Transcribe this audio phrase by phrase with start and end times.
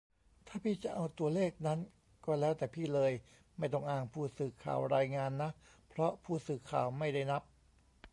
[0.47, 1.79] "ถ้าพี่จะเอาตัวเลขนั้น
[2.25, 3.11] ก็แล้วแต่พี่เลย
[3.57, 5.49] ไม่ต้องอ้างผู้สื่อข่าวรายงานนะ
[5.89, 7.41] เพราะผู้สื่อข่าวไม่ได้นับ""